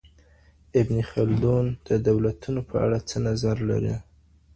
ابن 0.81 0.97
خلدون 1.11 1.65
د 1.87 1.89
دولتونو 2.07 2.61
په 2.69 2.75
اړه 2.85 2.97
څه 3.09 3.17
نظر 3.27 3.57
لري؟ 3.69 3.95